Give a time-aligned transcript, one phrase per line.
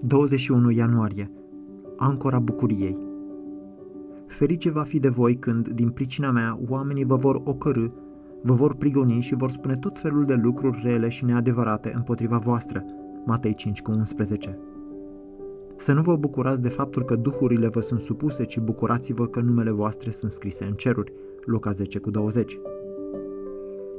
[0.00, 1.30] 21 ianuarie.
[1.96, 2.98] Ancora bucuriei.
[4.26, 7.86] Ferice va fi de voi când, din pricina mea, oamenii vă vor ocărâ,
[8.42, 12.84] vă vor prigoni și vor spune tot felul de lucruri rele și neadevărate împotriva voastră.
[13.26, 14.58] Matei 5 cu 11.
[15.76, 19.70] Să nu vă bucurați de faptul că duhurile vă sunt supuse, ci bucurați-vă că numele
[19.70, 21.12] voastre sunt scrise în ceruri.
[21.44, 22.58] Luca 10 cu 20.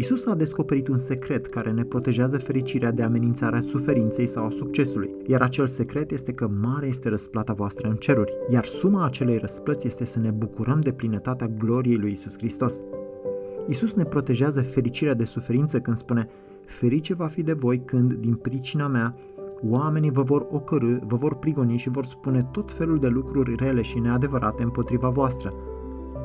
[0.00, 5.10] Isus a descoperit un secret care ne protejează fericirea de amenințarea suferinței sau a succesului,
[5.26, 9.86] iar acel secret este că mare este răsplata voastră în ceruri, iar suma acelei răsplăți
[9.86, 12.80] este să ne bucurăm de plinătatea gloriei lui Isus Hristos.
[13.66, 16.28] Isus ne protejează fericirea de suferință când spune
[16.64, 19.14] Ferice va fi de voi când, din pricina mea,
[19.68, 23.82] oamenii vă vor ocărâ, vă vor prigoni și vor spune tot felul de lucruri rele
[23.82, 25.52] și neadevărate împotriva voastră.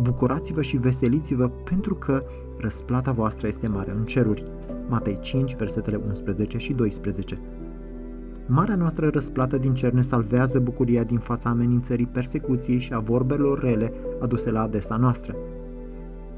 [0.00, 2.22] Bucurați-vă și veseliți-vă pentru că
[2.60, 4.44] răsplata voastră este mare în ceruri.
[4.88, 7.38] Matei 5, versetele 11 și 12.
[8.46, 13.60] Marea noastră răsplată din cer ne salvează bucuria din fața amenințării persecuției și a vorbelor
[13.60, 15.34] rele aduse la adesa noastră.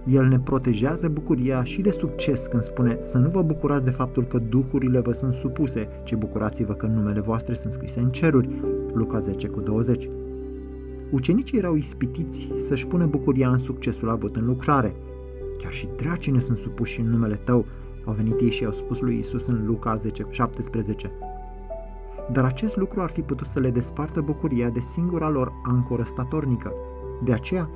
[0.06, 4.24] El ne protejează bucuria și de succes când spune să nu vă bucurați de faptul
[4.24, 8.48] că duhurile vă sunt supuse, ci bucurați-vă că numele voastre sunt scrise în ceruri.
[8.94, 10.08] Luca 10 cu 20.
[11.10, 14.94] Ucenicii erau ispitiți să-și pună bucuria în succesul avut în lucrare–
[15.62, 17.64] Chiar și dracii ne sunt supuși în numele tău,
[18.04, 21.10] au venit ei și au spus lui Isus în Luca 10, 17.
[22.32, 26.72] Dar acest lucru ar fi putut să le despartă bucuria de singura lor ancoră statornică.
[27.24, 27.70] De aceea,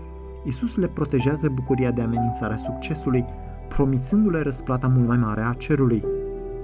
[0.44, 3.24] Isus le protejează bucuria de amenințarea succesului,
[3.68, 6.04] promițându-le răsplata mult mai mare a cerului.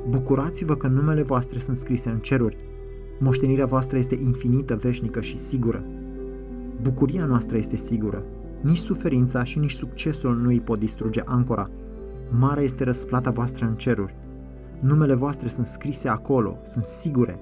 [0.08, 2.56] Bucurați-vă că numele voastre sunt scrise în ceruri.
[3.18, 5.84] Moștenirea voastră este infinită, veșnică și sigură.
[6.82, 8.22] Bucuria noastră este sigură.
[8.62, 11.68] Nici suferința și nici succesul nu îi pot distruge ancora.
[12.38, 14.16] Mare este răsplata voastră în ceruri.
[14.80, 17.38] Numele voastre sunt scrise acolo, sunt sigure.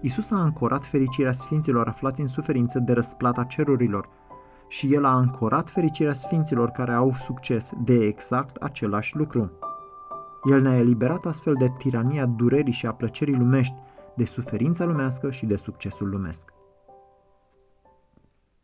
[0.00, 4.08] Isus a ancorat fericirea sfinților aflați în suferință de răsplata cerurilor
[4.68, 9.50] și El a ancorat fericirea sfinților care au succes de exact același lucru.
[10.50, 13.74] El ne-a eliberat astfel de tirania durerii și a plăcerii lumești,
[14.16, 16.52] de suferința lumească și de succesul lumesc.